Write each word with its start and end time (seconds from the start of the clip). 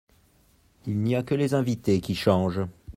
Il 0.87 0.97
n'y 0.97 1.15
a 1.15 1.21
que 1.21 1.35
les 1.35 1.53
invités 1.53 2.01
qui 2.01 2.15
changent. 2.15 2.63